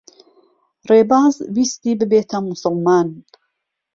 ڕێباز 0.89 1.35
ویستی 1.55 1.93
ببێتە 1.99 2.37
موسڵمان. 2.45 3.07